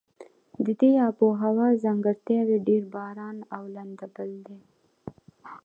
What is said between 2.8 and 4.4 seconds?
باران او لنده بل